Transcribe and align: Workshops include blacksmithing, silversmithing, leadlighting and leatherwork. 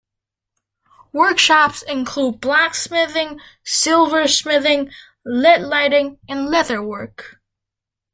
Workshops 1.13 1.83
include 1.83 2.41
blacksmithing, 2.41 3.39
silversmithing, 3.63 4.91
leadlighting 5.27 6.17
and 6.27 6.49
leatherwork. 6.49 7.35